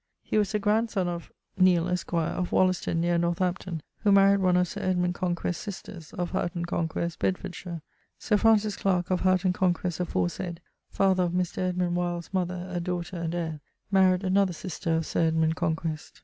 [0.23, 1.31] He was the grandsonne of...
[1.59, 6.31] Neale, esq., of Wollaston near Northampton, who maried one of Sir Edmund Conquest's sisters, of
[6.31, 7.83] Houghton Conquest, Bedfordshire.
[8.17, 10.59] Sir Francis Clarke of Houghton Conquest aforesaid
[10.89, 11.59] (father of Mr.
[11.59, 13.59] Edmund Wyld's mother, a daughter and heir)
[13.93, 16.19] maried another sister of Sir Edmund Conquest.